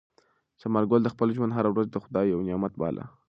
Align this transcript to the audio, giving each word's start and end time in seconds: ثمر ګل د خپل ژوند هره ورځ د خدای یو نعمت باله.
ثمر 0.61 0.83
ګل 0.91 1.01
د 1.03 1.09
خپل 1.13 1.27
ژوند 1.35 1.51
هره 1.57 1.69
ورځ 1.71 1.87
د 1.91 1.97
خدای 2.03 2.25
یو 2.33 2.39
نعمت 2.47 2.73
باله. 2.81 3.03